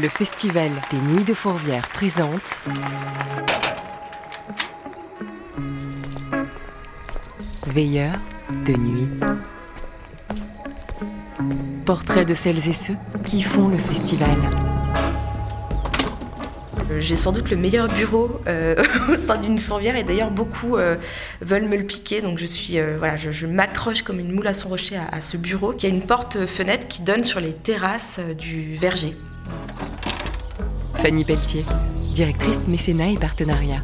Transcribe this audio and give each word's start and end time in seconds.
Le 0.00 0.08
Festival 0.08 0.70
des 0.92 0.98
Nuits 0.98 1.24
de 1.24 1.34
Fourvière 1.34 1.88
présente 1.88 2.62
Veilleur 7.66 8.12
de 8.64 8.74
nuit. 8.74 9.08
Portrait 11.84 12.24
de 12.24 12.34
celles 12.34 12.68
et 12.68 12.72
ceux 12.72 12.94
qui 13.24 13.42
font 13.42 13.66
le 13.66 13.78
festival. 13.78 14.36
Euh, 16.92 17.00
J'ai 17.00 17.16
sans 17.16 17.32
doute 17.32 17.50
le 17.50 17.56
meilleur 17.56 17.88
bureau 17.88 18.40
euh, 18.46 18.76
au 19.10 19.16
sein 19.16 19.36
d'une 19.36 19.58
fourvière 19.58 19.96
et 19.96 20.04
d'ailleurs 20.04 20.30
beaucoup 20.30 20.76
euh, 20.76 20.94
veulent 21.40 21.66
me 21.66 21.76
le 21.76 21.84
piquer. 21.84 22.20
Donc 22.20 22.38
je 22.38 22.46
suis 22.46 22.78
voilà, 22.98 23.16
je, 23.16 23.46
m'accroche 23.46 24.02
comme 24.02 24.20
une 24.20 24.32
moule 24.32 24.46
à 24.46 24.54
son 24.54 24.68
rocher 24.68 24.96
à, 24.96 25.20
ce 25.20 25.36
bureau 25.36 25.72
qui 25.72 25.86
a 25.86 25.88
une 25.88 26.02
porte-fenêtre 26.02 26.86
qui 26.86 27.02
donne 27.02 27.24
sur 27.24 27.40
les 27.40 27.52
terrasses 27.52 28.20
du 28.38 28.76
verger. 28.76 29.16
Fanny 31.00 31.24
Pelletier, 31.24 31.64
directrice 32.12 32.66
mécénat 32.66 33.10
et 33.10 33.16
partenariat. 33.16 33.82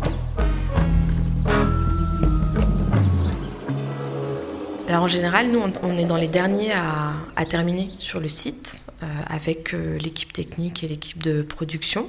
Alors 4.88 5.04
en 5.04 5.08
général, 5.08 5.48
nous, 5.48 5.62
on, 5.84 5.96
est 5.96 6.06
dans 6.06 6.16
les 6.16 6.26
derniers 6.26 6.72
à, 6.72 7.44
terminer 7.46 7.90
sur 7.98 8.18
le 8.18 8.28
site 8.28 8.80
euh, 9.02 9.06
avec 9.28 9.74
euh, 9.74 9.96
l'équipe 9.98 10.32
technique 10.32 10.82
et 10.82 10.88
l'équipe 10.88 11.22
de 11.22 11.42
production. 11.42 12.08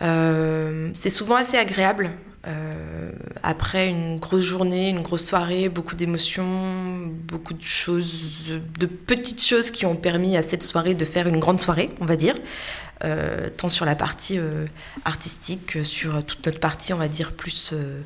Euh, 0.00 0.90
c'est 0.94 1.10
souvent 1.10 1.36
assez 1.36 1.56
agréable. 1.56 2.10
après 3.42 3.88
une 3.88 4.18
grosse 4.18 4.44
journée, 4.44 4.90
une 4.90 5.02
grosse 5.02 5.26
soirée, 5.26 5.68
beaucoup 5.68 5.96
d'émotions, 5.96 7.10
beaucoup 7.26 7.54
de 7.54 7.62
choses, 7.62 8.60
de 8.78 8.86
petites 8.86 9.42
choses 9.42 9.70
qui 9.70 9.86
ont 9.86 9.96
permis 9.96 10.36
à 10.36 10.42
cette 10.42 10.62
soirée 10.62 10.94
de 10.94 11.04
faire 11.04 11.26
une 11.26 11.40
grande 11.40 11.60
soirée, 11.60 11.90
on 12.00 12.06
va 12.06 12.16
dire, 12.16 12.34
Euh, 13.04 13.50
tant 13.54 13.68
sur 13.68 13.84
la 13.84 13.94
partie 13.94 14.38
euh, 14.38 14.66
artistique 15.04 15.66
que 15.66 15.82
sur 15.82 16.24
toute 16.24 16.44
notre 16.46 16.58
partie, 16.60 16.92
on 16.94 16.96
va 16.96 17.08
dire, 17.08 17.32
plus 17.32 17.70
euh, 17.72 18.00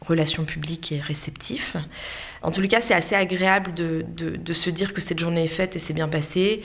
relations 0.00 0.44
publiques 0.44 0.92
et 0.92 1.00
réceptifs. 1.00 1.76
En 2.42 2.50
les 2.60 2.68
cas, 2.68 2.80
c'est 2.80 2.94
assez 2.94 3.14
agréable 3.16 3.74
de, 3.74 4.04
de- 4.16 4.36
de 4.36 4.52
se 4.52 4.70
dire 4.70 4.92
que 4.92 5.00
cette 5.00 5.18
journée 5.18 5.44
est 5.44 5.48
faite 5.48 5.74
et 5.76 5.78
c'est 5.80 5.94
bien 5.94 6.08
passé. 6.08 6.58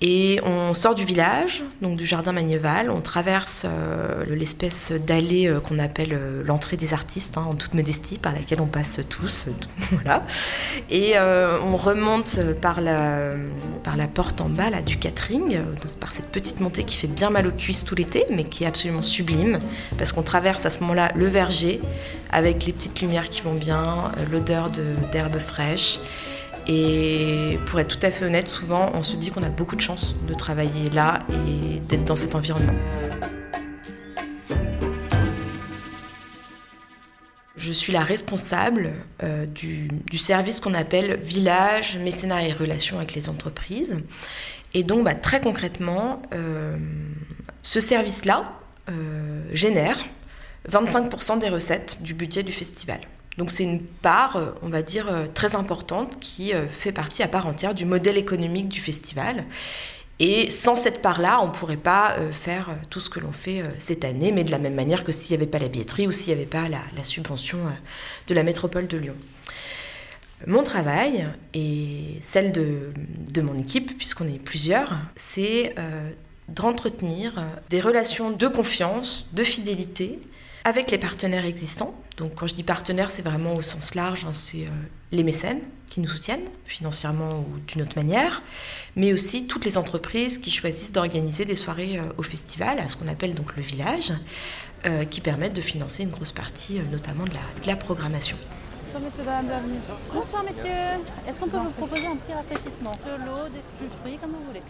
Et 0.00 0.40
on 0.44 0.74
sort 0.74 0.94
du 0.94 1.04
village, 1.04 1.64
donc 1.82 1.96
du 1.96 2.06
jardin 2.06 2.30
Magnéval, 2.30 2.88
on 2.88 3.00
traverse 3.00 3.66
euh, 3.68 4.24
l'espèce 4.28 4.92
d'allée 4.92 5.48
euh, 5.48 5.58
qu'on 5.58 5.80
appelle 5.80 6.12
euh, 6.12 6.44
l'entrée 6.44 6.76
des 6.76 6.94
artistes, 6.94 7.36
hein, 7.36 7.44
en 7.48 7.54
toute 7.54 7.74
modestie, 7.74 8.16
par 8.16 8.32
laquelle 8.32 8.60
on 8.60 8.68
passe 8.68 9.00
tous. 9.08 9.46
voilà. 9.90 10.24
Et 10.88 11.14
on 11.18 11.76
remonte 11.76 12.38
par 12.60 12.80
la, 12.80 13.32
par 13.82 13.96
la 13.96 14.06
porte 14.06 14.40
en 14.40 14.48
bas 14.48 14.70
là, 14.70 14.82
du 14.82 14.96
catering, 14.98 15.58
par 15.98 16.12
cette 16.12 16.28
petite 16.28 16.60
montée 16.60 16.84
qui 16.84 16.96
fait 16.96 17.08
bien 17.08 17.30
mal 17.30 17.46
aux 17.48 17.52
cuisses 17.52 17.84
tout 17.84 17.94
l'été, 17.96 18.24
mais 18.30 18.44
qui 18.44 18.64
est 18.64 18.66
absolument 18.68 19.02
sublime, 19.02 19.58
parce 19.96 20.12
qu'on 20.12 20.22
traverse 20.22 20.64
à 20.64 20.70
ce 20.70 20.80
moment-là 20.80 21.10
le 21.16 21.26
verger, 21.26 21.80
avec 22.30 22.64
les 22.66 22.72
petites 22.72 23.00
lumières 23.00 23.28
qui 23.28 23.42
vont 23.42 23.54
bien, 23.54 24.12
l'odeur 24.30 24.70
de- 24.70 24.94
d'herbe 25.10 25.38
fraîche. 25.38 25.98
Et 26.68 27.58
pour 27.64 27.80
être 27.80 27.98
tout 27.98 28.06
à 28.06 28.10
fait 28.10 28.26
honnête, 28.26 28.46
souvent 28.46 28.90
on 28.94 29.02
se 29.02 29.16
dit 29.16 29.30
qu'on 29.30 29.42
a 29.42 29.48
beaucoup 29.48 29.74
de 29.74 29.80
chance 29.80 30.16
de 30.26 30.34
travailler 30.34 30.90
là 30.90 31.20
et 31.46 31.80
d'être 31.80 32.04
dans 32.04 32.16
cet 32.16 32.34
environnement. 32.34 32.74
Je 37.56 37.72
suis 37.72 37.92
la 37.92 38.02
responsable 38.02 38.92
euh, 39.22 39.44
du, 39.46 39.88
service 40.16 40.60
qu'on 40.60 40.74
appelle 40.74 41.18
village, 41.22 41.98
mécénat 41.98 42.46
et 42.46 42.52
relations 42.52 42.98
avec 42.98 43.14
les 43.14 43.28
entreprises. 43.28 43.98
Et 44.74 44.84
donc 44.84 45.04
bah, 45.04 45.14
très 45.14 45.40
concrètement, 45.40 46.22
euh, 46.34 46.76
ce 47.62 47.80
service-là 47.80 48.44
euh, 48.90 49.42
génère 49.52 49.98
25% 50.70 51.38
des 51.40 51.48
recettes 51.48 52.02
du 52.02 52.14
budget 52.14 52.42
du 52.42 52.52
festival. 52.52 53.00
Donc 53.38 53.52
c'est 53.52 53.62
une 53.62 53.80
part, 53.80 54.36
euh, 54.36 54.50
on 54.62 54.68
va 54.68 54.82
dire, 54.82 55.06
euh, 55.08 55.26
très 55.32 55.54
importante 55.54 56.18
qui 56.18 56.52
euh, 56.52 56.66
fait 56.68 56.90
partie 56.90 57.22
à 57.22 57.28
part 57.28 57.46
entière 57.46 57.72
du 57.72 57.86
modèle 57.86 58.18
économique 58.18 58.68
du 58.68 58.80
festival. 58.80 59.44
Et 60.18 60.50
sans 60.50 60.74
cette 60.74 61.00
part-là, 61.00 61.40
on 61.40 61.46
ne 61.46 61.52
pourrait 61.52 61.76
pas 61.76 62.16
faire 62.32 62.70
tout 62.90 62.98
ce 62.98 63.08
que 63.08 63.20
l'on 63.20 63.30
fait 63.30 63.62
cette 63.78 64.04
année, 64.04 64.32
mais 64.32 64.42
de 64.42 64.50
la 64.50 64.58
même 64.58 64.74
manière 64.74 65.04
que 65.04 65.12
s'il 65.12 65.36
n'y 65.36 65.40
avait 65.40 65.48
pas 65.48 65.60
la 65.60 65.68
billetterie 65.68 66.08
ou 66.08 66.12
s'il 66.12 66.34
n'y 66.34 66.40
avait 66.40 66.50
pas 66.50 66.66
la, 66.68 67.04
subvention 67.04 67.58
de 68.26 68.34
la 68.34 68.42
métropole 68.42 68.88
de 68.88 68.96
Lyon. 68.96 69.14
Mon 70.48 70.64
travail 70.64 71.28
et 71.54 72.16
celle 72.20 72.50
de, 72.50 73.40
mon 73.40 73.56
équipe, 73.60 73.96
puisqu'on 73.96 74.26
est 74.26 74.42
plusieurs, 74.42 74.96
c'est 75.14 75.76
d'entretenir 76.48 77.46
des 77.70 77.80
relations 77.80 78.32
de 78.32 78.48
confiance, 78.48 79.28
de 79.34 79.44
fidélité 79.44 80.18
avec 80.68 80.90
les 80.90 80.98
partenaires 80.98 81.46
existants. 81.46 81.94
Donc 82.18 82.34
quand 82.34 82.46
je 82.46 82.54
dis 82.54 82.62
partenaires, 82.62 83.10
c'est 83.10 83.22
vraiment 83.22 83.54
au 83.54 83.62
sens 83.62 83.94
large, 83.94 84.26
hein, 84.26 84.34
c'est 84.34 84.64
euh, 84.64 84.70
les 85.12 85.22
mécènes 85.22 85.62
qui 85.88 86.00
nous 86.00 86.08
soutiennent 86.08 86.44
financièrement 86.66 87.30
ou 87.40 87.58
d'une 87.66 87.80
autre 87.80 87.96
manière, 87.96 88.42
mais 88.94 89.14
aussi 89.14 89.46
toutes 89.46 89.64
les 89.64 89.78
entreprises 89.78 90.36
qui 90.36 90.50
choisissent 90.50 90.92
d'organiser 90.92 91.46
des 91.46 91.56
soirées 91.56 91.98
euh, 91.98 92.02
au 92.18 92.22
festival, 92.22 92.80
à 92.80 92.88
ce 92.88 92.96
qu'on 92.98 93.08
appelle 93.08 93.34
donc 93.34 93.56
le 93.56 93.62
village, 93.62 94.12
euh, 94.84 95.06
qui 95.06 95.22
permettent 95.22 95.54
de 95.54 95.62
financer 95.62 96.02
une 96.02 96.10
grosse 96.10 96.32
partie, 96.32 96.78
euh, 96.78 96.82
notamment 96.92 97.24
de 97.24 97.32
la, 97.32 97.62
de 97.62 97.66
la 97.66 97.76
programmation. 97.76 98.36
Bonsoir 98.84 99.02
messieurs, 99.02 99.24
dames, 99.24 99.46
bienvenue. 99.46 99.78
Bonsoir 100.12 100.44
messieurs. 100.44 101.00
Est-ce 101.26 101.40
qu'on 101.40 101.48
peut 101.48 101.56
vous 101.56 101.70
proposer 101.70 102.06
un 102.06 102.16
petit 102.16 102.34
rafraîchissement? 102.34 102.92
De 102.92 103.26
l'eau, 103.26 103.48
des 103.48 103.88
fruits, 104.02 104.18
comme 104.18 104.32
vous 104.32 104.44
voulez. 104.46 104.62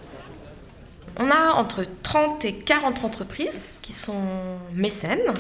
On 1.19 1.31
a 1.31 1.55
entre 1.55 1.83
30 2.03 2.45
et 2.45 2.55
40 2.55 3.05
entreprises 3.05 3.67
qui 3.83 3.93
sont 3.93 4.59
mécènes 4.73 5.35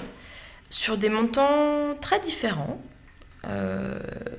sur 0.70 0.98
des 0.98 1.08
montants 1.08 1.94
très 2.00 2.20
différents. 2.20 2.80
Euh, 3.46 3.98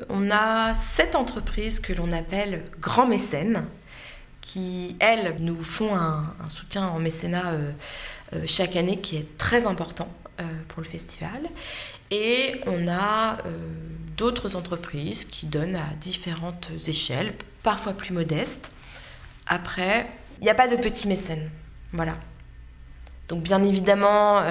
on 0.10 0.30
a 0.30 0.76
sept 0.76 1.16
entreprises 1.16 1.80
que 1.80 1.94
l'on 1.94 2.12
appelle 2.12 2.64
grands 2.80 3.08
mécènes 3.08 3.66
qui, 4.42 4.96
elles, 5.00 5.36
nous 5.40 5.64
font 5.64 5.96
un, 5.96 6.34
soutien 6.48 6.88
en 6.88 7.00
mécénat 7.00 7.48
euh, 7.48 7.72
euh, 8.34 8.44
chaque 8.48 8.76
année 8.76 9.00
qui 9.00 9.18
est 9.18 9.38
très 9.38 9.66
important 9.66 10.10
pour 10.70 10.82
le 10.82 10.88
festival. 10.88 11.42
Et 12.12 12.62
on 12.66 12.88
a 12.88 13.36
d'autres 14.16 14.56
entreprises 14.56 15.26
qui 15.26 15.48
donnent 15.48 15.76
à 15.76 15.94
différentes 16.00 16.70
échelles, 16.88 17.34
parfois 17.62 17.92
plus 17.92 18.14
modestes. 18.14 18.72
Après, 19.48 20.08
il 20.40 20.46
n'y 20.46 20.50
a 20.50 20.56
pas 20.56 20.70
de 20.70 20.78
petits 20.78 21.10
mécènes. 21.10 21.50
Voilà. 21.92 22.16
Donc 23.28 23.44
bien 23.44 23.62
évidemment, 23.66 24.42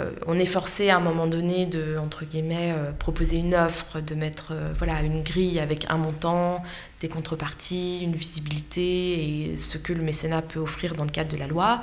euh, 0.00 0.10
on 0.26 0.38
est 0.38 0.46
forcé 0.46 0.90
à 0.90 0.96
un 0.96 1.00
moment 1.00 1.26
donné 1.26 1.66
de, 1.66 1.96
entre 1.98 2.24
guillemets, 2.24 2.72
euh, 2.72 2.92
proposer 2.92 3.36
une 3.36 3.54
offre, 3.54 4.00
de 4.00 4.14
mettre 4.14 4.48
euh, 4.52 4.72
voilà, 4.76 5.00
une 5.02 5.22
grille 5.22 5.60
avec 5.60 5.86
un 5.90 5.96
montant, 5.96 6.62
des 7.00 7.08
contreparties, 7.08 8.00
une 8.02 8.14
visibilité 8.14 9.50
et 9.50 9.56
ce 9.56 9.78
que 9.78 9.92
le 9.92 10.02
mécénat 10.02 10.42
peut 10.42 10.60
offrir 10.60 10.94
dans 10.94 11.04
le 11.04 11.10
cadre 11.10 11.32
de 11.32 11.36
la 11.36 11.46
loi, 11.46 11.80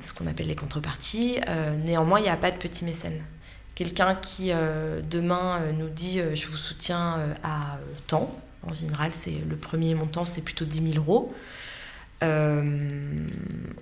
ce 0.00 0.14
qu'on 0.14 0.26
appelle 0.26 0.46
les 0.46 0.56
contreparties. 0.56 1.38
Néanmoins, 1.84 2.18
il 2.20 2.22
n'y 2.22 2.28
a 2.28 2.36
pas 2.36 2.50
de 2.50 2.56
petits 2.56 2.84
mécènes. 2.84 3.22
Quelqu'un 3.74 4.14
qui 4.14 4.50
demain 5.10 5.60
nous 5.76 5.88
dit 5.88 6.20
je 6.34 6.46
vous 6.46 6.56
soutiens 6.56 7.18
à 7.42 7.78
temps, 8.06 8.34
en 8.66 8.74
général 8.74 9.10
c'est 9.12 9.42
le 9.48 9.56
premier 9.56 9.94
montant 9.94 10.24
c'est 10.24 10.40
plutôt 10.40 10.64
10 10.64 10.92
000 10.92 11.04
euros. 11.04 11.34
Euh, 12.22 12.64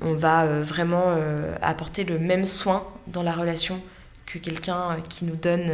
on 0.03 0.15
va 0.15 0.45
euh, 0.45 0.63
vraiment 0.63 1.05
euh, 1.07 1.55
apporter 1.63 2.05
le 2.05 2.19
même 2.19 2.45
soin 2.45 2.87
dans 3.07 3.23
la 3.23 3.33
relation 3.33 3.83
que 4.27 4.39
quelqu'un 4.39 5.01
qui 5.09 5.25
nous 5.25 5.37
donne 5.37 5.71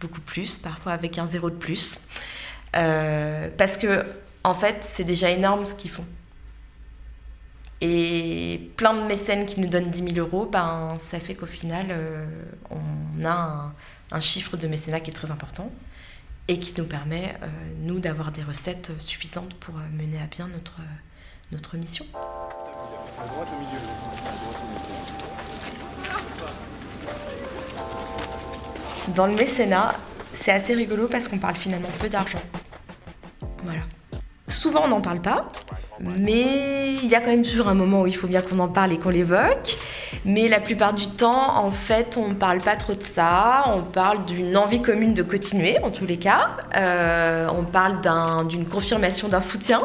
beaucoup 0.00 0.20
plus, 0.20 0.58
parfois 0.58 0.92
avec 0.92 1.18
un 1.18 1.26
zéro 1.26 1.50
de 1.50 1.56
plus. 1.56 1.98
Parce 2.72 3.76
que, 3.76 4.04
en 4.44 4.54
fait, 4.54 4.82
c'est 4.82 5.04
déjà 5.04 5.30
énorme 5.30 5.66
ce 5.66 5.74
qu'ils 5.74 5.90
font. 5.90 6.04
Et 7.80 8.70
plein 8.76 8.94
de 8.94 9.02
mécènes 9.06 9.46
qui 9.46 9.60
nous 9.60 9.68
donnent 9.68 9.90
10 9.90 10.14
000 10.14 10.26
euros, 10.26 10.46
ben, 10.46 10.96
ça 10.98 11.20
fait 11.20 11.34
qu'au 11.34 11.46
final, 11.46 11.96
on 12.70 13.24
a 13.24 13.72
un, 14.10 14.20
chiffre 14.20 14.56
de 14.56 14.66
mécénat 14.66 14.98
qui 14.98 15.10
est 15.10 15.14
très 15.14 15.30
important 15.30 15.70
et 16.48 16.58
qui 16.58 16.74
nous 16.76 16.86
permet, 16.86 17.36
nous, 17.82 18.00
d'avoir 18.00 18.32
des 18.32 18.42
recettes 18.42 18.90
suffisantes 18.98 19.54
pour 19.54 19.76
mener 19.76 20.18
à 20.20 20.26
bien 20.26 20.48
notre, 20.48 20.80
notre 21.52 21.76
mission. 21.76 22.06
Dans 29.08 29.26
le 29.26 29.34
mécénat, 29.34 29.94
c'est 30.32 30.52
assez 30.52 30.74
rigolo 30.74 31.08
parce 31.08 31.28
qu'on 31.28 31.38
parle 31.38 31.56
finalement 31.56 31.88
peu 32.00 32.08
d'argent. 32.08 32.40
Voilà. 33.64 33.80
Souvent, 34.48 34.82
on 34.84 34.88
n'en 34.88 35.00
parle 35.00 35.20
pas, 35.20 35.48
mais 36.00 36.94
il 37.02 37.06
y 37.08 37.14
a 37.14 37.20
quand 37.20 37.28
même 37.28 37.42
toujours 37.44 37.68
un 37.68 37.74
moment 37.74 38.02
où 38.02 38.06
il 38.06 38.14
faut 38.16 38.26
bien 38.26 38.42
qu'on 38.42 38.58
en 38.58 38.68
parle 38.68 38.92
et 38.92 38.98
qu'on 38.98 39.10
l'évoque. 39.10 39.76
Mais 40.24 40.48
la 40.48 40.60
plupart 40.60 40.92
du 40.92 41.08
temps, 41.08 41.56
en 41.56 41.70
fait, 41.72 42.16
on 42.16 42.28
ne 42.28 42.34
parle 42.34 42.58
pas 42.60 42.76
trop 42.76 42.94
de 42.94 43.02
ça. 43.02 43.64
On 43.66 43.82
parle 43.82 44.24
d'une 44.24 44.56
envie 44.56 44.80
commune 44.80 45.14
de 45.14 45.22
continuer, 45.22 45.78
en 45.82 45.90
tous 45.90 46.06
les 46.06 46.16
cas. 46.18 46.50
Euh, 46.76 47.48
on 47.56 47.64
parle 47.64 48.00
d'un- 48.00 48.44
d'une 48.44 48.66
confirmation 48.68 49.28
d'un 49.28 49.40
soutien. 49.40 49.82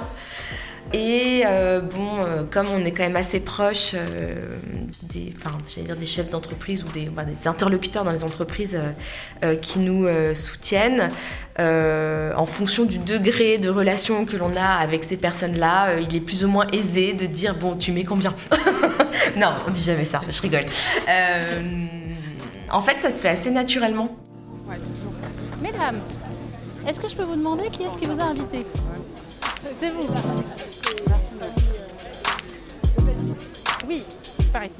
Et 0.93 1.43
euh, 1.45 1.81
bon, 1.81 2.19
euh, 2.19 2.43
comme 2.49 2.67
on 2.69 2.83
est 2.85 2.91
quand 2.91 3.03
même 3.03 3.15
assez 3.15 3.39
proche 3.39 3.91
euh, 3.93 4.57
des, 5.03 5.33
dire 5.83 5.97
des 5.97 6.05
chefs 6.05 6.29
d'entreprise 6.29 6.83
ou 6.83 6.87
des, 6.89 7.09
interlocuteurs 7.45 8.03
dans 8.03 8.11
les 8.11 8.23
entreprises 8.23 8.79
qui 9.61 9.79
nous 9.79 10.07
soutiennent, 10.33 11.11
en 11.59 12.45
fonction 12.45 12.85
du 12.85 12.97
degré 12.97 13.57
de 13.57 13.69
relation 13.69 14.25
que 14.25 14.37
l'on 14.37 14.55
a 14.55 14.65
avec 14.65 15.03
ces 15.03 15.17
personnes-là, 15.17 15.99
il 15.99 16.15
est 16.15 16.21
plus 16.21 16.45
ou 16.45 16.47
moins 16.47 16.67
aisé 16.73 17.13
de 17.13 17.25
dire 17.25 17.55
bon, 17.55 17.75
tu 17.75 17.91
mets 17.91 18.03
combien? 18.03 18.33
Non, 19.35 19.53
on 19.67 19.71
dit 19.71 19.83
jamais 19.83 20.03
ça. 20.03 20.21
Je 20.29 20.41
rigole. 20.41 20.65
en 22.71 22.81
fait, 22.81 22.99
ça 23.01 23.11
se 23.11 23.21
fait 23.21 23.29
assez 23.29 23.51
naturellement. 23.51 24.15
Mesdames, 25.61 25.99
est-ce 26.87 26.99
que 26.99 27.09
je 27.09 27.15
peux 27.15 27.23
vous 27.23 27.35
demander 27.35 27.67
qui 27.69 27.83
est-ce 27.83 27.97
qui 27.97 28.05
vous 28.05 28.19
a 28.19 28.23
invité? 28.23 28.65
C'est 29.79 29.91
vous. 29.91 30.07
Oui, 33.87 34.03
par 34.51 34.65
ici. 34.65 34.73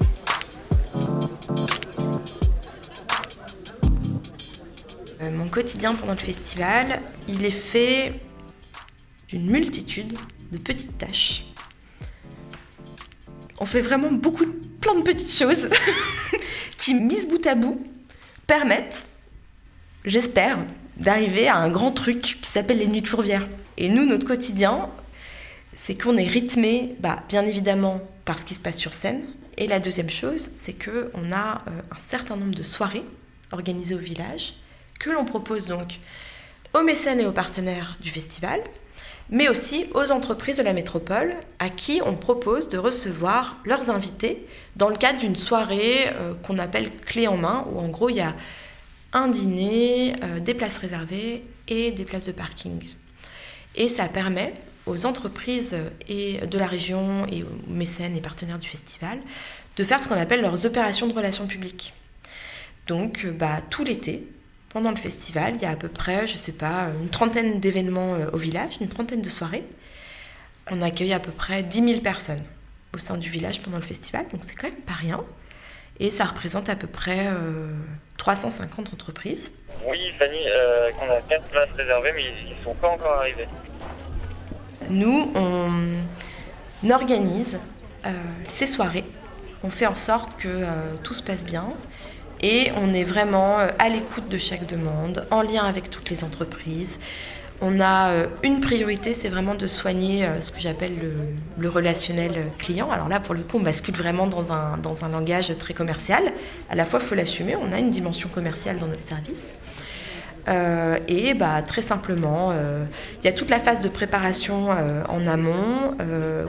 Euh, 5.22 5.32
mon 5.32 5.50
quotidien 5.50 5.96
pendant 5.96 6.14
le 6.14 6.20
festival, 6.20 7.02
il 7.28 7.44
est 7.44 7.50
fait 7.50 8.20
d'une 9.30 9.50
multitude 9.50 10.18
de 10.52 10.58
petites 10.58 10.98
tâches. 10.98 11.46
On 13.60 13.66
fait 13.66 13.82
vraiment 13.82 14.12
beaucoup, 14.12 14.46
plein 14.80 14.96
de 14.96 15.02
petites 15.02 15.34
choses 15.34 15.68
qui, 16.78 16.94
mises 16.94 17.28
bout 17.28 17.46
à 17.48 17.56
bout, 17.56 17.84
permettent, 18.46 19.08
j'espère, 20.06 20.58
d'arriver 20.96 21.48
à 21.48 21.58
un 21.58 21.70
grand 21.70 21.92
truc 21.92 22.40
qui 22.42 22.50
s'appelle 22.50 22.78
les 22.78 22.88
nuits 22.88 23.02
de 23.02 23.08
Fourvière. 23.08 23.48
Et 23.78 23.90
nous, 23.90 24.06
notre 24.06 24.28
quotidien, 24.28 24.90
c'est 25.78 25.94
qu'on 26.02 26.18
est 26.18 26.28
rythmé, 26.28 26.96
bah, 27.00 27.24
bien 27.30 27.46
évidemment, 27.46 28.02
par 28.26 28.40
ce 28.40 28.46
qui 28.46 28.56
se 28.56 28.60
passe 28.60 28.78
sur 28.78 28.94
scène. 28.94 29.26
Et 29.58 29.68
la 29.68 29.80
deuxième 29.80 30.10
chose, 30.10 30.52
c'est 30.58 30.74
qu'on 30.74 31.32
a 31.32 31.62
euh, 31.68 31.82
un 31.92 32.00
certain 32.00 32.36
nombre 32.36 32.56
de 32.56 32.64
soirées 32.64 33.06
organisées 33.52 33.96
au 33.96 34.00
village 34.00 34.56
que 35.00 35.12
l'on 35.12 35.24
propose 35.24 35.68
donc 35.68 36.00
aux 36.74 36.82
mécènes 36.82 37.20
et 37.20 37.26
aux 37.26 37.32
partenaires 37.32 37.96
du 38.02 38.10
festival, 38.10 38.60
mais 39.30 39.50
aussi 39.50 39.86
aux 39.94 40.12
entreprises 40.12 40.58
de 40.58 40.64
la 40.64 40.74
métropole 40.74 41.36
à 41.60 41.70
qui 41.70 42.02
on 42.04 42.16
propose 42.16 42.70
de 42.70 42.78
recevoir 42.78 43.58
leurs 43.64 43.90
invités 43.92 44.46
dans 44.76 44.90
le 44.90 44.96
cadre 44.96 45.20
d'une 45.20 45.36
soirée 45.36 46.08
euh, 46.08 46.34
qu'on 46.44 46.58
appelle 46.58 46.92
clé 46.92 47.28
en 47.28 47.38
main, 47.38 47.68
où 47.72 47.80
en 47.80 47.88
gros 47.88 48.10
il 48.10 48.18
y 48.18 48.22
a 48.22 48.36
un 49.14 49.28
dîner, 49.28 50.16
euh, 50.24 50.40
des 50.40 50.56
places 50.56 50.80
réservées 50.80 51.44
et 51.68 51.92
des 51.92 52.04
places 52.04 52.26
de 52.26 52.32
parking. 52.32 52.84
Et 53.76 53.90
ça 53.90 54.08
permet 54.08 54.54
aux 54.88 55.06
entreprises 55.06 55.76
et 56.08 56.40
de 56.46 56.58
la 56.58 56.68
région 56.68 57.26
et 57.28 57.44
aux 57.44 57.70
mécènes 57.70 58.16
et 58.16 58.22
partenaires 58.22 58.60
du 58.60 58.68
festival 58.68 59.20
de 59.76 59.84
faire 59.84 60.02
ce 60.02 60.08
qu'on 60.08 60.20
appelle 60.20 60.42
leurs 60.42 60.66
opérations 60.66 61.08
de 61.08 61.14
relations 61.14 61.48
publiques. 61.48 61.94
Donc, 62.88 63.24
euh, 63.26 63.32
bah, 63.32 63.60
tout 63.70 63.84
l'été, 63.84 64.24
pendant 64.70 64.90
le 64.90 64.96
festival, 64.96 65.54
il 65.56 65.62
y 65.62 65.66
a 65.66 65.72
à 65.72 65.76
peu 65.76 65.88
près, 65.90 66.28
je 66.28 66.38
sais 66.38 66.52
pas, 66.52 66.90
une 67.02 67.10
trentaine 67.10 67.60
d'événements 67.60 68.16
euh, 68.16 68.30
au 68.34 68.38
village, 68.38 68.78
une 68.82 68.90
trentaine 68.90 69.22
de 69.22 69.30
soirées. 69.30 69.64
On 70.72 70.82
accueille 70.82 71.14
à 71.14 71.20
peu 71.20 71.32
près 71.32 71.64
10 71.64 71.88
000 71.88 72.02
personnes 72.02 72.44
au 72.94 72.98
sein 72.98 73.18
du 73.18 73.30
village 73.30 73.62
pendant 73.62 73.78
le 73.78 73.84
festival, 73.84 74.26
donc 74.32 74.44
c'est 74.44 74.56
quand 74.56 74.70
même 74.70 74.82
pas 74.82 74.94
rien. 74.94 75.24
Et 76.00 76.10
ça 76.10 76.26
représente 76.26 76.70
à 76.70 76.76
peu 76.76 76.88
près 76.88 77.28
350 78.18 78.94
entreprises. 78.94 79.52
Oui, 79.86 80.12
Fanny, 80.18 80.40
euh, 80.48 80.92
on 81.02 81.12
a 81.12 81.22
4 81.22 81.44
places 81.46 81.70
réservées, 81.76 82.12
mais 82.16 82.24
ils 82.46 82.58
ne 82.58 82.64
sont 82.64 82.74
pas 82.76 82.90
encore 82.90 83.14
arrivés. 83.14 83.48
Nous, 84.90 85.32
on 85.36 86.90
organise 86.90 87.60
euh, 88.06 88.12
ces 88.48 88.68
soirées, 88.68 89.04
on 89.64 89.70
fait 89.70 89.88
en 89.88 89.96
sorte 89.96 90.36
que 90.38 90.48
euh, 90.48 90.66
tout 91.04 91.14
se 91.14 91.24
passe 91.24 91.44
bien 91.44 91.66
et 92.42 92.72
on 92.78 92.94
est 92.94 93.04
vraiment 93.04 93.60
euh, 93.60 93.68
à 93.80 93.90
l'écoute 93.90 94.30
de 94.30 94.38
chaque 94.38 94.66
demande, 94.66 95.26
en 95.32 95.42
lien 95.42 95.66
avec 95.66 95.90
toutes 95.90 96.10
les 96.10 96.24
entreprises. 96.24 97.00
On 97.60 97.82
a 97.82 98.12
une 98.44 98.60
priorité, 98.60 99.16
c'est 99.16 99.30
vraiment 99.30 99.56
de 99.56 99.66
soigner 99.66 100.30
ce 100.42 100.52
que 100.52 100.60
j'appelle 100.60 100.96
le, 101.58 101.70
relationnel 101.70 102.52
client. 102.60 102.92
Alors 102.92 103.10
là, 103.10 103.20
pour 103.20 103.34
le 103.34 103.42
coup, 103.42 103.58
on 103.58 103.62
bascule 103.62 103.96
vraiment 103.96 104.28
dans 104.28 104.52
un, 104.52 104.78
dans 104.78 105.06
un 105.06 105.10
langage 105.10 105.52
très 105.58 105.74
commercial. 105.74 106.34
À 106.70 106.76
la 106.76 106.86
fois, 106.86 107.00
il 107.02 107.08
faut 107.08 107.16
l'assumer, 107.16 107.56
on 107.56 107.72
a 107.72 107.80
une 107.80 107.90
dimension 107.90 108.30
commerciale 108.30 108.78
dans 108.78 108.86
notre 108.86 109.08
service. 109.08 109.56
Euh, 110.48 110.98
et 111.08 111.34
bah, 111.34 111.62
très 111.62 111.82
simplement, 111.82 112.52
euh, 112.52 112.86
il 113.22 113.26
y 113.26 113.30
a 113.30 113.34
toute 113.34 113.50
la 113.50 113.60
phase 113.60 113.82
de 113.82 113.90
préparation 113.90 114.70
euh, 114.72 115.04
en 115.10 115.26
amont 115.26 115.96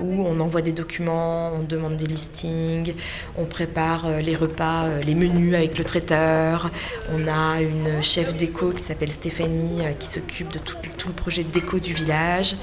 où 0.00 0.26
on 0.26 0.40
envoie 0.40 0.62
des 0.62 0.72
documents, 0.72 1.50
on 1.54 1.62
demande 1.62 1.96
des 1.96 2.06
listings, 2.06 2.94
on 3.36 3.44
prépare 3.44 4.06
les 4.20 4.36
repas, 4.36 4.84
les 5.04 5.14
menus 5.14 5.54
avec 5.54 5.78
le 5.78 5.84
traiteur. 5.84 6.70
On 7.12 7.26
a 7.26 7.60
une 7.60 8.02
chef 8.02 8.36
déco 8.36 8.70
qui 8.70 8.82
s'appelle 8.82 9.10
Stéphanie 9.10 9.82
qui 9.98 10.08
s'occupe 10.08 10.52
de 10.52 10.58
tout, 10.58 11.08
le 11.08 11.14
projet 11.14 11.42
déco 11.42 11.78
du 11.78 11.94
village. 11.94 12.56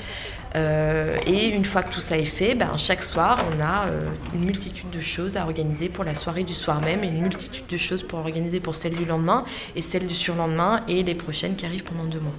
Et 0.56 1.48
une 1.50 1.66
fois 1.66 1.84
que 1.84 1.94
tout 1.94 2.00
ça 2.00 2.18
est 2.18 2.24
fait, 2.24 2.56
ben, 2.56 2.72
chaque 2.78 3.04
soir, 3.04 3.44
on 3.52 3.62
a 3.62 3.88
une 4.34 4.46
multitude 4.46 4.90
de 4.90 5.02
choses 5.02 5.36
à 5.36 5.44
organiser 5.44 5.90
pour 5.90 6.04
la 6.04 6.16
soirée 6.16 6.44
du 6.44 6.54
soir 6.54 6.82
même 6.82 7.04
et 7.04 7.08
une 7.08 7.22
multitude 7.22 7.68
de 7.68 7.78
choses 7.78 8.04
pour 8.04 8.20
organiser 8.20 8.60
pour 8.60 8.76
celle 8.76 8.96
du 8.96 9.06
lendemain 9.06 9.44
et 9.76 9.82
celle 9.82 10.06
du 10.08 10.14
surlendemain 10.14 10.80
et 10.88 11.04
les 11.04 11.16
prochaines 11.26 11.56
qui 11.56 11.66
arrivent 11.66 11.84
pendant 11.84 12.06
deux 12.06 12.20
mois. 12.20 12.36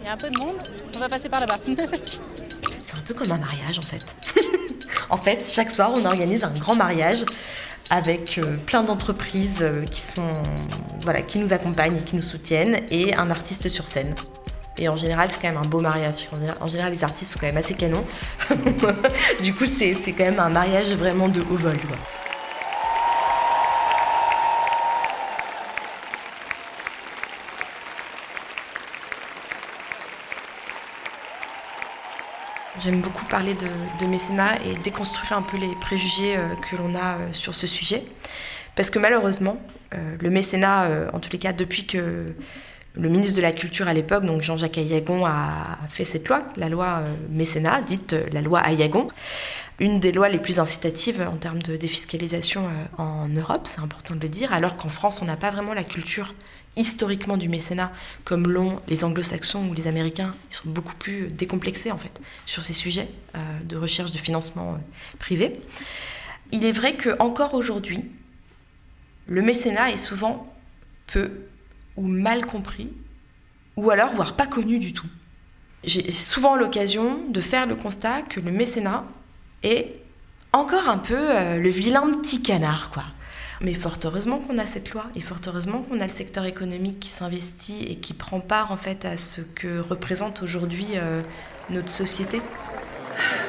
Il 0.00 0.06
y 0.06 0.08
a 0.08 0.12
un 0.12 0.16
peu 0.16 0.30
de 0.30 0.38
monde, 0.38 0.56
on 0.96 0.98
va 0.98 1.08
passer 1.08 1.28
par 1.28 1.40
là-bas. 1.40 1.58
C'est 2.82 2.96
un 2.96 3.02
peu 3.06 3.14
comme 3.14 3.30
un 3.32 3.38
mariage 3.38 3.78
en 3.78 3.82
fait. 3.82 4.04
en 5.10 5.16
fait, 5.16 5.46
chaque 5.50 5.70
soir, 5.70 5.92
on 5.94 6.04
organise 6.04 6.44
un 6.44 6.50
grand 6.50 6.74
mariage 6.74 7.24
avec 7.90 8.38
euh, 8.38 8.56
plein 8.56 8.82
d'entreprises 8.82 9.64
qui 9.90 10.00
sont 10.00 10.32
voilà, 11.00 11.20
qui 11.22 11.38
nous 11.38 11.52
accompagnent 11.52 11.96
et 11.96 12.02
qui 12.02 12.16
nous 12.16 12.22
soutiennent 12.22 12.80
et 12.90 13.14
un 13.14 13.30
artiste 13.30 13.68
sur 13.68 13.86
scène. 13.86 14.14
Et 14.78 14.88
en 14.88 14.96
général, 14.96 15.28
c'est 15.30 15.40
quand 15.40 15.48
même 15.48 15.62
un 15.62 15.66
beau 15.66 15.80
mariage. 15.80 16.28
En 16.60 16.68
général, 16.68 16.92
les 16.92 17.04
artistes 17.04 17.32
sont 17.32 17.38
quand 17.38 17.46
même 17.46 17.58
assez 17.58 17.74
canons. 17.74 18.04
du 19.42 19.54
coup, 19.54 19.66
c'est 19.66 19.94
quand 20.12 20.24
même 20.24 20.40
un 20.40 20.48
mariage 20.48 20.90
vraiment 20.92 21.28
de 21.28 21.42
haut 21.42 21.56
vol. 21.56 21.78
J'aime 32.82 33.00
beaucoup 33.00 33.24
parler 33.26 33.54
de, 33.54 34.06
mécénat 34.06 34.60
et 34.64 34.74
déconstruire 34.74 35.34
un 35.34 35.42
peu 35.42 35.56
les 35.56 35.72
préjugés 35.76 36.36
euh, 36.36 36.56
que 36.56 36.74
l'on 36.74 36.96
a 36.96 37.18
euh, 37.18 37.32
sur 37.32 37.54
ce 37.54 37.68
sujet. 37.68 38.02
Parce 38.74 38.90
que 38.90 38.98
malheureusement, 38.98 39.62
euh, 39.94 40.16
le 40.18 40.30
mécénat, 40.30 40.88
en 41.12 41.20
tous 41.20 41.30
les 41.30 41.38
cas, 41.38 41.52
depuis 41.52 41.86
que 41.86 42.34
le 42.94 43.08
ministre 43.08 43.36
de 43.36 43.42
la 43.42 43.52
Culture 43.52 43.86
à 43.86 43.94
l'époque, 43.94 44.24
donc 44.24 44.42
Jean-Jacques 44.42 44.78
Ayagon, 44.78 45.24
a 45.24 45.78
fait 45.88 46.04
cette 46.04 46.26
loi, 46.28 46.42
la 46.56 46.68
loi 46.68 47.02
mécénat, 47.30 47.82
dite 47.82 48.16
la 48.32 48.40
loi 48.40 48.58
Ayagon, 48.58 49.06
une 49.78 50.00
des 50.00 50.10
lois 50.10 50.28
les 50.28 50.38
plus 50.38 50.58
incitatives 50.58 51.26
en 51.30 51.36
termes 51.36 51.62
de 51.62 51.76
défiscalisation 51.76 52.68
en 52.98 53.28
Europe, 53.28 53.62
c'est 53.64 53.80
important 53.80 54.14
de 54.16 54.20
le 54.20 54.28
dire, 54.28 54.52
alors 54.52 54.76
qu'en 54.76 54.88
France, 54.88 55.22
on 55.22 55.26
n'a 55.26 55.36
pas 55.36 55.50
vraiment 55.50 55.74
la 55.74 55.84
culture 55.84 56.34
historiquement 56.76 57.36
du 57.36 57.48
mécénat 57.48 57.92
comme 58.24 58.48
l'ont 58.48 58.80
les 58.88 59.04
anglo-saxons 59.04 59.68
ou 59.68 59.74
les 59.74 59.86
américains. 59.86 60.34
Ils 60.50 60.54
sont 60.54 60.68
beaucoup 60.70 60.94
plus 60.94 61.28
décomplexés 61.28 61.90
en 61.90 61.98
fait 61.98 62.20
sur 62.46 62.64
ces 62.64 62.72
sujets 62.72 63.08
de 63.64 63.76
recherche 63.76 64.12
de 64.12 64.18
financement 64.18 64.78
privé. 65.18 65.52
Il 66.50 66.64
est 66.64 66.72
vrai 66.72 66.96
que 66.96 67.10
encore 67.18 67.54
aujourd'hui, 67.54 68.04
le 69.26 69.42
mécénat 69.42 69.90
est 69.90 69.98
souvent 69.98 70.54
peu 71.06 71.30
ou 71.96 72.06
mal 72.06 72.46
compris, 72.46 72.90
ou 73.76 73.90
alors 73.90 74.12
voire 74.12 74.36
pas 74.36 74.46
connu 74.46 74.78
du 74.78 74.92
tout. 74.92 75.06
J'ai 75.84 76.10
souvent 76.10 76.56
l'occasion 76.56 77.20
de 77.28 77.40
faire 77.40 77.66
le 77.66 77.74
constat 77.74 78.22
que 78.22 78.40
le 78.40 78.50
mécénat 78.50 79.04
est 79.62 80.00
encore 80.52 80.88
un 80.88 80.98
peu 80.98 81.16
euh, 81.18 81.58
le 81.58 81.68
vilain 81.68 82.10
petit 82.12 82.42
canard, 82.42 82.90
quoi. 82.90 83.04
Mais 83.62 83.74
fort 83.74 83.96
heureusement 84.04 84.38
qu'on 84.38 84.58
a 84.58 84.66
cette 84.66 84.90
loi 84.90 85.04
et 85.14 85.20
fort 85.20 85.38
heureusement 85.46 85.82
qu'on 85.82 86.00
a 86.00 86.06
le 86.06 86.12
secteur 86.12 86.44
économique 86.46 86.98
qui 86.98 87.08
s'investit 87.08 87.84
et 87.84 87.94
qui 87.96 88.12
prend 88.12 88.40
part 88.40 88.72
en 88.72 88.76
fait 88.76 89.04
à 89.04 89.16
ce 89.16 89.40
que 89.40 89.78
représente 89.78 90.42
aujourd'hui 90.42 90.88
euh, 90.96 91.22
notre 91.70 91.90
société. 91.90 92.42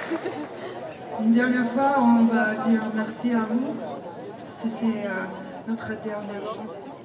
Une 1.20 1.32
dernière 1.32 1.66
fois, 1.72 1.96
on 2.00 2.26
va 2.26 2.54
dire 2.70 2.82
merci 2.94 3.32
à 3.32 3.46
vous. 3.50 3.76
C'est 4.62 5.06
euh, 5.06 5.26
notre 5.68 5.90
dernière 6.04 6.46
chance. 6.46 6.98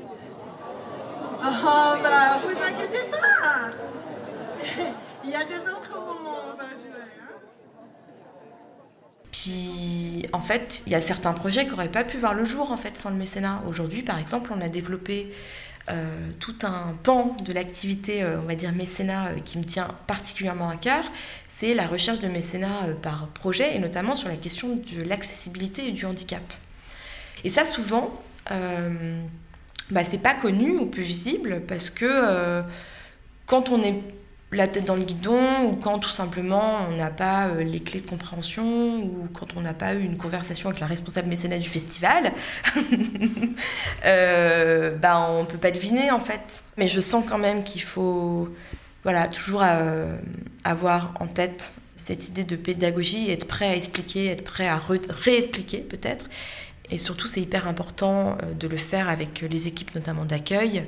Oh, 1.40 1.94
bah, 2.02 2.40
vous 2.44 2.62
inquiétez 2.62 3.10
pas 3.10 3.70
Il 5.24 5.30
y 5.30 5.34
a 5.34 5.44
des 5.44 5.60
autres 5.60 5.94
moments. 5.98 6.38
En 10.32 10.40
fait, 10.40 10.82
il 10.86 10.92
y 10.92 10.94
a 10.94 11.00
certains 11.00 11.32
projets 11.32 11.64
qui 11.64 11.70
n'auraient 11.70 11.90
pas 11.90 12.04
pu 12.04 12.16
voir 12.16 12.34
le 12.34 12.44
jour 12.44 12.72
en 12.72 12.76
fait 12.76 12.96
sans 12.96 13.10
le 13.10 13.16
mécénat. 13.16 13.60
Aujourd'hui, 13.66 14.02
par 14.02 14.18
exemple, 14.18 14.50
on 14.54 14.60
a 14.60 14.68
développé 14.68 15.30
euh, 15.90 16.28
tout 16.38 16.56
un 16.64 16.94
pan 17.02 17.34
de 17.42 17.52
l'activité, 17.52 18.22
euh, 18.22 18.38
on 18.42 18.46
va 18.46 18.54
dire 18.54 18.72
mécénat, 18.72 19.28
euh, 19.28 19.38
qui 19.38 19.56
me 19.56 19.64
tient 19.64 19.88
particulièrement 20.06 20.68
à 20.68 20.76
cœur, 20.76 21.10
c'est 21.48 21.72
la 21.72 21.86
recherche 21.86 22.20
de 22.20 22.28
mécénat 22.28 22.88
par 23.00 23.28
projet, 23.28 23.74
et 23.74 23.78
notamment 23.78 24.14
sur 24.14 24.28
la 24.28 24.36
question 24.36 24.76
de 24.76 25.02
l'accessibilité 25.02 25.88
et 25.88 25.92
du 25.92 26.04
handicap. 26.04 26.42
Et 27.42 27.48
ça, 27.48 27.64
souvent, 27.64 28.18
bah, 29.90 30.04
c'est 30.04 30.18
pas 30.18 30.34
connu 30.34 30.76
ou 30.76 30.86
peu 30.86 31.00
visible, 31.00 31.62
parce 31.66 31.88
que 31.88 32.62
quand 33.46 33.70
on 33.70 33.82
est 33.82 34.02
la 34.50 34.66
tête 34.66 34.86
dans 34.86 34.96
le 34.96 35.04
guidon 35.04 35.64
ou 35.64 35.76
quand 35.76 35.98
tout 35.98 36.08
simplement 36.10 36.86
on 36.90 36.96
n'a 36.96 37.10
pas 37.10 37.48
euh, 37.48 37.62
les 37.62 37.80
clés 37.80 38.00
de 38.00 38.06
compréhension 38.06 38.96
ou 38.96 39.28
quand 39.34 39.56
on 39.56 39.60
n'a 39.60 39.74
pas 39.74 39.94
eu 39.94 40.02
une 40.02 40.16
conversation 40.16 40.70
avec 40.70 40.80
la 40.80 40.86
responsable 40.86 41.28
mécénat 41.28 41.58
du 41.58 41.68
festival, 41.68 42.32
euh, 44.06 44.96
bah, 44.96 45.28
on 45.30 45.44
peut 45.44 45.58
pas 45.58 45.70
deviner 45.70 46.10
en 46.10 46.20
fait. 46.20 46.62
Mais 46.78 46.88
je 46.88 47.00
sens 47.00 47.24
quand 47.28 47.38
même 47.38 47.62
qu'il 47.62 47.82
faut 47.82 48.48
voilà, 49.04 49.28
toujours 49.28 49.62
euh, 49.62 50.16
avoir 50.64 51.14
en 51.20 51.26
tête 51.26 51.74
cette 51.96 52.28
idée 52.28 52.44
de 52.44 52.56
pédagogie, 52.56 53.30
être 53.30 53.46
prêt 53.46 53.68
à 53.68 53.76
expliquer, 53.76 54.26
être 54.28 54.44
prêt 54.44 54.68
à 54.68 54.80
réexpliquer 55.08 55.78
peut-être. 55.78 56.26
Et 56.90 56.98
surtout, 56.98 57.26
c'est 57.26 57.40
hyper 57.40 57.66
important 57.66 58.38
euh, 58.42 58.54
de 58.54 58.66
le 58.66 58.76
faire 58.76 59.08
avec 59.08 59.42
les 59.42 59.66
équipes 59.66 59.94
notamment 59.94 60.24
d'accueil 60.24 60.84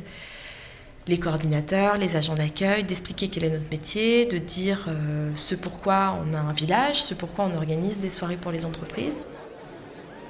les 1.06 1.18
coordinateurs, 1.18 1.96
les 1.96 2.16
agents 2.16 2.34
d'accueil, 2.34 2.84
d'expliquer 2.84 3.28
quel 3.28 3.44
est 3.44 3.50
notre 3.50 3.68
métier, 3.70 4.26
de 4.26 4.38
dire 4.38 4.86
euh, 4.88 5.30
ce 5.34 5.54
pourquoi 5.54 6.14
on 6.24 6.32
a 6.34 6.38
un 6.38 6.52
village, 6.52 7.02
ce 7.02 7.14
pourquoi 7.14 7.46
on 7.46 7.56
organise 7.56 8.00
des 8.00 8.10
soirées 8.10 8.36
pour 8.36 8.52
les 8.52 8.66
entreprises. 8.66 9.24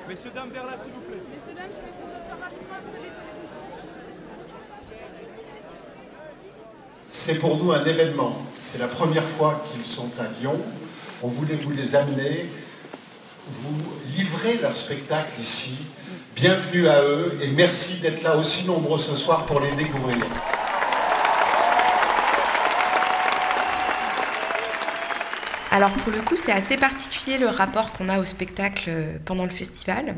Messieurs, 0.08 0.30
dames, 0.34 0.50
vers 0.52 0.66
là, 0.66 0.76
s'il 0.82 0.92
vous 0.92 1.00
plaît. 1.00 1.18
C'est 7.12 7.34
pour 7.34 7.62
nous 7.62 7.72
un 7.72 7.84
événement. 7.84 8.36
C'est 8.58 8.78
la 8.78 8.86
première 8.86 9.24
fois 9.24 9.64
qu'ils 9.70 9.84
sont 9.84 10.10
à 10.18 10.40
Lyon. 10.40 10.56
On 11.22 11.28
voulait 11.28 11.56
vous 11.56 11.72
les 11.72 11.96
amener, 11.96 12.46
vous 13.48 13.76
livrer 14.16 14.58
leur 14.62 14.76
spectacle 14.76 15.40
ici. 15.40 15.74
Bienvenue 16.36 16.88
à 16.88 17.02
eux 17.02 17.38
et 17.42 17.50
merci 17.50 17.98
d'être 17.98 18.22
là 18.22 18.36
aussi 18.36 18.64
nombreux 18.64 18.98
ce 18.98 19.16
soir 19.16 19.44
pour 19.46 19.60
les 19.60 19.72
découvrir. 19.72 20.24
Alors 25.70 25.92
pour 25.92 26.12
le 26.12 26.20
coup, 26.20 26.36
c'est 26.36 26.52
assez 26.52 26.76
particulier 26.76 27.38
le 27.38 27.46
rapport 27.46 27.92
qu'on 27.92 28.08
a 28.08 28.18
au 28.18 28.24
spectacle 28.24 28.84
euh, 28.88 29.18
pendant 29.24 29.44
le 29.44 29.50
festival. 29.50 30.16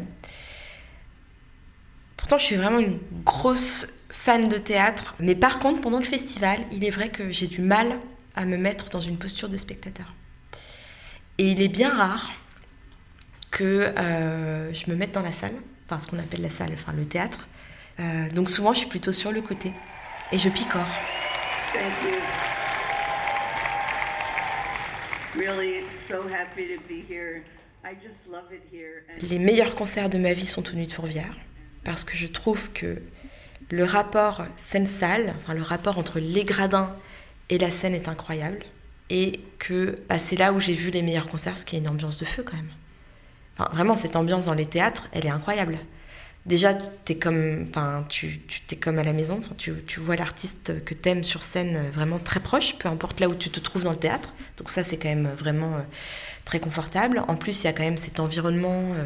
Pourtant, 2.16 2.38
je 2.38 2.44
suis 2.44 2.56
vraiment 2.56 2.78
une 2.78 2.98
grosse 3.24 3.86
fan 4.08 4.48
de 4.48 4.56
théâtre, 4.56 5.14
mais 5.18 5.34
par 5.34 5.58
contre, 5.58 5.82
pendant 5.82 5.98
le 5.98 6.04
festival, 6.04 6.60
il 6.72 6.84
est 6.84 6.90
vrai 6.90 7.10
que 7.10 7.30
j'ai 7.30 7.48
du 7.48 7.60
mal 7.60 7.98
à 8.34 8.46
me 8.46 8.56
mettre 8.56 8.88
dans 8.88 9.00
une 9.00 9.18
posture 9.18 9.50
de 9.50 9.58
spectateur. 9.58 10.14
Et 11.36 11.50
il 11.50 11.60
est 11.60 11.68
bien 11.68 11.92
rare 11.92 12.32
que 13.50 13.64
euh, 13.64 14.72
je 14.72 14.90
me 14.90 14.96
mette 14.96 15.12
dans 15.12 15.22
la 15.22 15.32
salle, 15.32 15.54
enfin 15.86 15.98
ce 15.98 16.08
qu'on 16.08 16.18
appelle 16.18 16.40
la 16.40 16.50
salle, 16.50 16.70
enfin 16.72 16.92
le 16.92 17.04
théâtre. 17.04 17.46
Euh, 18.00 18.30
donc 18.30 18.48
souvent, 18.48 18.72
je 18.72 18.78
suis 18.78 18.88
plutôt 18.88 19.12
sur 19.12 19.32
le 19.32 19.42
côté 19.42 19.72
et 20.30 20.38
je 20.38 20.48
picore. 20.48 20.88
Les 29.22 29.38
meilleurs 29.38 29.74
concerts 29.74 30.10
de 30.10 30.18
ma 30.18 30.32
vie 30.34 30.46
sont 30.46 30.62
Nuit 30.74 30.86
de 30.86 30.92
Fourvière 30.92 31.34
parce 31.84 32.04
que 32.04 32.16
je 32.16 32.26
trouve 32.26 32.70
que 32.72 33.00
le 33.70 33.84
rapport 33.84 34.44
scène-salle, 34.56 35.34
enfin 35.36 35.54
le 35.54 35.62
rapport 35.62 35.98
entre 35.98 36.18
les 36.18 36.44
gradins 36.44 36.94
et 37.48 37.58
la 37.58 37.70
scène 37.70 37.94
est 37.94 38.08
incroyable 38.08 38.64
et 39.08 39.40
que 39.58 39.98
bah, 40.08 40.18
c'est 40.18 40.36
là 40.36 40.52
où 40.52 40.60
j'ai 40.60 40.74
vu 40.74 40.90
les 40.90 41.02
meilleurs 41.02 41.28
concerts, 41.28 41.56
ce 41.56 41.64
qui 41.64 41.76
est 41.76 41.78
une 41.78 41.88
ambiance 41.88 42.18
de 42.18 42.24
feu 42.24 42.42
quand 42.42 42.56
même. 42.56 42.70
Vraiment, 43.72 43.96
cette 43.96 44.16
ambiance 44.16 44.46
dans 44.46 44.54
les 44.54 44.66
théâtres, 44.66 45.08
elle 45.12 45.26
est 45.26 45.30
incroyable. 45.30 45.78
Déjà, 46.44 46.72
es 47.08 47.14
comme, 47.14 47.66
enfin, 47.68 48.04
tu, 48.08 48.40
t'es 48.66 48.76
comme 48.76 48.98
à 48.98 49.04
la 49.04 49.12
maison. 49.12 49.40
Tu, 49.58 49.72
tu 49.86 50.00
vois 50.00 50.16
l'artiste 50.16 50.84
que 50.84 50.94
t'aimes 50.94 51.22
sur 51.22 51.42
scène 51.42 51.76
euh, 51.76 51.90
vraiment 51.92 52.18
très 52.18 52.40
proche, 52.40 52.76
peu 52.78 52.88
importe 52.88 53.20
là 53.20 53.28
où 53.28 53.34
tu 53.34 53.50
te 53.50 53.60
trouves 53.60 53.84
dans 53.84 53.92
le 53.92 53.98
théâtre. 53.98 54.34
Donc 54.56 54.68
ça, 54.68 54.82
c'est 54.82 54.96
quand 54.96 55.08
même 55.08 55.28
vraiment 55.38 55.74
euh, 55.74 55.82
très 56.44 56.58
confortable. 56.58 57.22
En 57.28 57.36
plus, 57.36 57.62
il 57.62 57.64
y 57.66 57.68
a 57.68 57.72
quand 57.72 57.84
même 57.84 57.96
cet 57.96 58.18
environnement. 58.18 58.92
euh, 58.94 59.04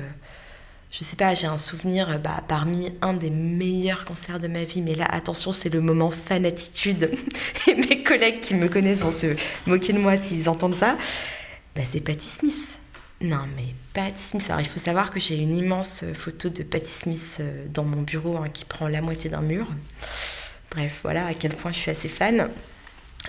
je 0.99 1.05
sais 1.05 1.17
pas, 1.17 1.35
j'ai 1.35 1.47
un 1.47 1.59
souvenir 1.59 2.09
euh, 2.09 2.19
bah, 2.19 2.43
parmi 2.49 2.91
un 3.03 3.13
des 3.13 3.31
meilleurs 3.31 4.05
concerts 4.05 4.41
de 4.41 4.49
ma 4.49 4.65
vie, 4.65 4.81
mais 4.81 4.95
là, 4.95 5.05
attention, 5.05 5.53
c'est 5.53 5.69
le 5.69 5.81
moment 5.81 6.11
fanatitude. 6.11 7.11
Et 7.67 7.75
mes 7.75 8.03
collègues 8.03 8.41
qui 8.41 8.55
me 8.55 8.69
connaissent 8.69 9.01
vont 9.01 9.11
se 9.11 9.37
moquer 9.67 9.93
de 9.93 9.99
moi 9.99 10.17
s'ils 10.17 10.49
entendent 10.49 10.75
ça. 10.75 10.97
Bah, 11.75 11.83
c'est 11.85 12.01
Patti 12.01 12.27
Smith. 12.27 12.79
Non, 13.21 13.47
mais 13.57 13.75
Patti 13.95 14.21
Smith. 14.21 14.45
Alors, 14.51 14.61
il 14.61 14.69
faut 14.69 14.79
savoir 14.79 15.11
que 15.11 15.19
j'ai 15.19 15.37
une 15.37 15.57
immense 15.57 16.03
euh, 16.03 16.13
photo 16.13 16.51
de 16.51 16.63
Patti 16.63 16.91
Smith 16.91 17.39
euh, 17.41 17.67
dans 17.69 17.85
mon 17.85 18.03
bureau 18.03 18.37
hein, 18.37 18.49
qui 18.53 18.67
prend 18.67 18.89
la 18.89 19.01
moitié 19.01 19.31
d'un 19.31 19.41
mur. 19.41 19.67
Bref, 20.71 21.01
voilà 21.03 21.27
à 21.27 21.35
quel 21.35 21.55
point 21.55 21.73
je 21.73 21.79
suis 21.79 21.91
assez 21.91 22.11
fan. 22.11 22.51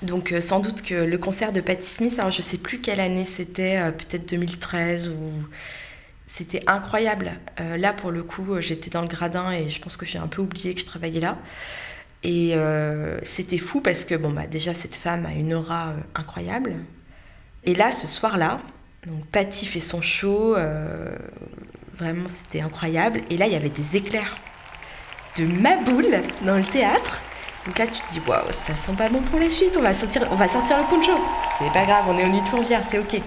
Donc, 0.01 0.34
euh, 0.34 0.41
sans 0.41 0.60
doute 0.60 0.82
que 0.82 0.94
le 0.94 1.17
concert 1.17 1.53
de 1.53 1.62
Patti 1.62 1.86
Smith, 1.86 2.20
alors 2.20 2.32
je 2.32 2.41
sais 2.41 2.58
plus 2.58 2.82
quelle 2.82 3.00
année 3.00 3.25
c'était, 3.25 3.91
peut-être 3.94 4.27
2013 4.29 5.10
ou. 5.10 5.32
C'était 6.29 6.60
incroyable. 6.67 7.39
Là, 7.58 7.94
pour 7.94 8.12
le 8.12 8.22
coup, 8.22 8.60
j'étais 8.60 8.89
dans 8.89 9.01
le 9.01 9.08
gradin 9.08 9.50
et 9.50 9.70
je 9.70 9.79
pense 9.79 9.96
que 9.96 10.06
j'ai 10.06 10.20
un 10.20 10.27
peu 10.27 10.41
oublié 10.41 10.74
que 10.74 10.82
je 10.82 10.86
travaillais 10.86 11.22
là. 11.22 11.38
Et 12.22 12.53
c'était 13.24 13.58
fou 13.58 13.79
parce 13.79 14.03
que, 14.03 14.13
bon, 14.13 14.32
bah, 14.32 14.46
déjà, 14.46 14.74
cette 14.74 14.98
femme 14.98 15.25
a 15.25 15.32
une 15.32 15.53
aura 15.53 15.94
incroyable. 16.15 16.75
Et 17.63 17.75
là, 17.75 17.94
ce 17.94 18.08
soir-là, 18.08 18.60
donc 19.08 19.26
Patty 19.28 19.66
fait 19.66 19.80
son 19.80 20.02
show, 20.02 20.56
euh, 20.56 21.16
vraiment 21.98 22.28
c'était 22.28 22.62
incroyable. 22.62 23.22
Et 23.30 23.38
là, 23.38 23.48
il 23.48 23.54
y 23.54 23.56
avait 23.56 23.70
des 23.70 23.96
éclairs 23.96 24.38
de 25.38 25.46
ma 25.46 25.78
boule 25.78 26.24
dans 26.46 26.58
le 26.58 26.66
théâtre. 26.66 27.22
Donc 27.66 27.80
là, 27.80 27.88
tu 27.88 28.02
te 28.02 28.10
dis, 28.12 28.22
waouh, 28.28 28.52
ça 28.52 28.76
sent 28.76 28.94
pas 28.98 29.10
bon 29.10 29.22
pour 29.22 29.40
la 29.40 29.50
suite, 29.50 29.76
on 29.78 29.82
va 29.82 29.94
sortir, 29.94 30.28
on 30.32 30.36
va 30.36 30.48
sortir 30.48 30.78
le 30.78 30.88
poncho. 30.88 31.14
C'est 31.58 31.72
pas 31.72 31.86
grave, 31.86 32.06
on 32.10 32.18
est 32.18 32.26
au 32.26 32.30
nuit 32.30 32.42
de 32.42 32.48
Fourvière, 32.48 32.82
c'est 32.84 33.00
ok. 33.00 33.22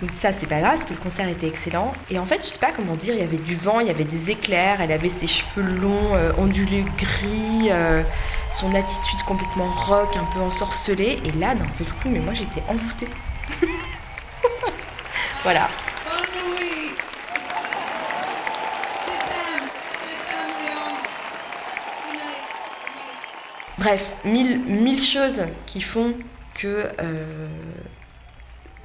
Donc 0.00 0.10
ça, 0.12 0.32
c'est 0.32 0.46
pas 0.46 0.60
grave, 0.60 0.74
parce 0.74 0.84
que 0.86 0.94
le 0.94 0.98
concert 0.98 1.28
était 1.28 1.46
excellent. 1.46 1.92
Et 2.10 2.18
en 2.18 2.26
fait, 2.26 2.42
je 2.42 2.48
sais 2.48 2.58
pas 2.58 2.72
comment 2.72 2.96
dire, 2.96 3.14
il 3.14 3.20
y 3.20 3.24
avait 3.24 3.36
du 3.36 3.54
vent, 3.54 3.80
il 3.80 3.86
y 3.86 3.90
avait 3.90 4.04
des 4.04 4.30
éclairs, 4.30 4.80
elle 4.80 4.92
avait 4.92 5.08
ses 5.08 5.26
cheveux 5.26 5.62
longs, 5.62 6.14
euh, 6.14 6.32
ondulés 6.38 6.84
gris, 6.96 7.68
euh, 7.70 8.02
son 8.50 8.74
attitude 8.74 9.22
complètement 9.26 9.70
rock, 9.70 10.16
un 10.16 10.24
peu 10.34 10.40
ensorcelée. 10.40 11.18
Et 11.24 11.32
là, 11.32 11.54
d'un 11.54 11.70
seul 11.70 11.86
coup, 11.86 12.08
mais 12.08 12.18
moi, 12.18 12.34
j'étais 12.34 12.62
envoûtée. 12.68 13.08
voilà. 15.42 15.68
Bref, 23.78 24.16
mille, 24.24 25.00
choses 25.00 25.46
qui 25.66 25.80
font 25.80 26.14
que 26.54 26.88
euh, 27.00 27.48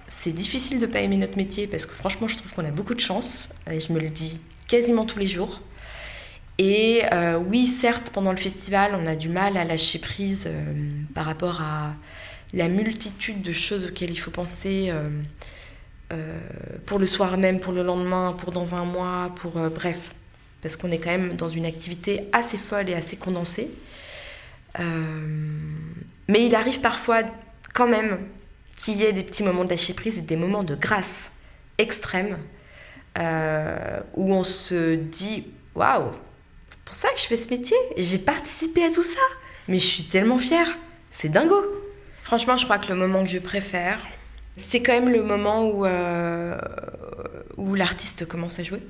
c'est 0.08 0.32
difficile 0.32 0.80
de 0.80 0.88
pas 0.88 1.02
aimer 1.02 1.18
notre 1.18 1.38
métier 1.38 1.68
parce 1.68 1.86
que 1.86 1.94
franchement, 1.94 2.28
je 2.28 2.36
trouve 2.36 2.52
qu'on 2.54 2.66
a 2.66 2.72
beaucoup 2.72 2.96
de 2.96 3.00
chance 3.00 3.50
et 3.70 3.80
je 3.80 3.94
me 3.94 4.00
le 4.00 4.10
dis 4.10 4.40
quasiment 4.68 5.06
tous 5.06 5.20
les 5.20 5.28
jours. 5.28 5.62
Et 6.58 7.04
euh, 7.14 7.38
oui, 7.38 7.68
certes, 7.68 8.10
pendant 8.10 8.32
le 8.32 8.38
festival, 8.38 8.98
on 9.00 9.06
a 9.06 9.16
du 9.16 9.30
mal 9.30 9.58
à 9.58 9.66
lâcher 9.66 10.00
prise 10.00 10.46
euh, 10.48 10.74
par 11.14 11.26
rapport 11.26 11.62
à 11.62 11.94
la 12.54 12.68
multitude 12.68 13.44
de 13.44 13.54
choses 13.54 13.86
auxquelles 13.86 14.10
il 14.10 14.20
faut 14.20 14.32
penser 14.32 14.92
euh, 16.14 16.40
pour 16.86 17.00
le 17.00 17.06
soir 17.06 17.38
même, 17.38 17.60
pour 17.60 17.74
le 17.74 17.84
lendemain, 17.84 18.34
pour 18.38 18.52
dans 18.52 18.76
un 18.76 18.86
mois, 18.86 19.32
pour 19.36 19.58
euh, 19.58 19.70
bref, 19.70 20.14
parce 20.62 20.78
qu'on 20.78 20.90
est 20.90 21.00
quand 21.00 21.10
même 21.10 21.36
dans 21.36 21.50
une 21.50 21.66
activité 21.66 22.30
assez 22.32 22.58
folle 22.58 22.90
et 22.90 22.94
assez 22.94 23.18
condensée. 23.18 23.70
Euh, 24.80 24.84
mais 26.30 26.46
il 26.46 26.56
arrive 26.56 26.80
parfois 26.80 27.24
quand 27.74 27.88
même 27.88 28.20
qu'il 28.78 28.96
y 28.96 29.04
ait 29.04 29.12
des 29.12 29.24
petits 29.24 29.44
moments 29.44 29.66
de 29.66 29.70
lâcher 29.70 29.94
prise 29.94 30.20
et 30.20 30.22
des 30.22 30.38
moments 30.38 30.64
de 30.64 30.76
grâce 30.76 31.32
extrême 31.78 32.38
où 34.16 34.32
on 34.32 34.44
se 34.44 34.94
dit 34.94 35.48
waouh, 35.74 36.12
c'est 36.70 36.80
pour 36.86 36.94
ça 36.94 37.10
que 37.10 37.20
je 37.20 37.26
fais 37.26 37.38
ce 37.38 37.50
métier, 37.50 37.78
j'ai 37.98 38.20
participé 38.20 38.84
à 38.84 38.92
tout 38.92 39.02
ça, 39.02 39.20
mais 39.68 39.80
je 39.80 39.86
suis 39.86 40.04
tellement 40.04 40.38
fière, 40.38 40.78
c'est 41.10 41.30
dingo. 41.30 41.56
Franchement, 42.22 42.58
je 42.58 42.66
crois 42.66 42.78
que 42.78 42.90
le 42.90 42.96
moment 42.96 43.24
que 43.24 43.30
je 43.30 43.40
préfère, 43.40 44.06
c'est 44.58 44.82
quand 44.82 44.94
même 44.94 45.10
le 45.10 45.24
moment 45.24 45.68
où, 45.68 45.86
euh, 45.86 46.58
où 47.58 47.76
l'artiste 47.76 48.26
commence 48.26 48.60
à 48.60 48.64
jouer, 48.64 48.82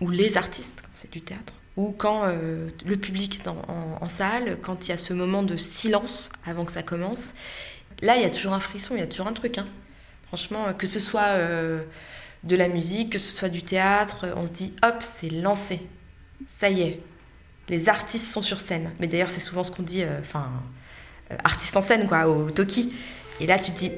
ou 0.00 0.10
les 0.10 0.36
artistes, 0.36 0.80
quand 0.82 0.90
c'est 0.92 1.10
du 1.10 1.20
théâtre 1.20 1.52
ou 1.76 1.94
quand 1.96 2.24
euh, 2.24 2.68
le 2.84 2.96
public 2.96 3.40
est 3.40 3.48
en, 3.48 4.08
salle, 4.08 4.58
quand 4.60 4.86
il 4.86 4.90
y 4.90 4.92
a 4.92 4.98
ce 4.98 5.14
moment 5.14 5.42
de 5.42 5.56
silence 5.56 6.30
avant 6.44 6.64
que 6.64 6.72
ça 6.72 6.82
commence, 6.82 7.32
là 8.02 8.16
il 8.16 8.22
y 8.22 8.26
a 8.26 8.30
toujours 8.30 8.52
un 8.52 8.60
frisson, 8.60 8.94
il 8.94 9.00
y 9.00 9.02
a 9.02 9.06
toujours 9.06 9.26
un 9.26 9.32
truc. 9.32 9.58
hein. 9.58 9.66
Franchement, 10.26 10.72
que 10.74 10.86
ce 10.86 11.00
soit 11.00 11.28
euh, 11.28 11.82
de 12.44 12.56
la 12.56 12.68
musique, 12.68 13.12
que 13.12 13.18
ce 13.18 13.34
soit 13.34 13.48
du 13.48 13.62
théâtre, 13.62 14.26
on 14.36 14.46
se 14.46 14.52
dit 14.52 14.74
hop, 14.82 14.96
c'est 15.00 15.30
lancé. 15.30 15.80
Ça 16.46 16.68
y 16.68 16.82
est. 16.82 17.00
Les 17.68 17.88
artistes 17.88 18.30
sont 18.30 18.42
sur 18.42 18.58
scène. 18.60 18.90
Mais 18.98 19.06
d'ailleurs, 19.06 19.30
c'est 19.30 19.40
souvent 19.40 19.62
ce 19.62 19.70
qu'on 19.70 19.82
dit, 19.82 20.02
enfin, 20.20 20.50
euh, 21.30 21.36
artiste 21.44 21.76
en 21.76 21.82
scène, 21.82 22.08
quoi, 22.08 22.28
au 22.28 22.50
Toki. 22.50 22.94
Et 23.40 23.46
là, 23.46 23.58
tu 23.58 23.72
te 23.72 23.78
dis, 23.78 23.92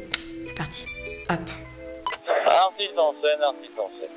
c'est 0.45 0.57
parti, 0.57 0.87
hop. 1.31 1.39
Artiste 2.47 2.99
en 2.99 3.13
scène, 3.21 3.43
artiste 3.43 3.79
en 3.79 3.91
scène. 3.99 4.11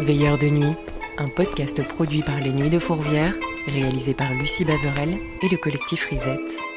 Veilleur 0.00 0.38
de 0.38 0.46
nuit, 0.46 0.76
un 1.18 1.28
podcast 1.28 1.82
produit 1.88 2.22
par 2.22 2.40
les 2.40 2.52
Nuits 2.52 2.70
de 2.70 2.78
Fourvière, 2.78 3.32
réalisé 3.66 4.14
par 4.14 4.32
Lucie 4.34 4.64
Baverel 4.64 5.18
et 5.42 5.48
le 5.48 5.56
collectif 5.56 6.04
Risette. 6.04 6.73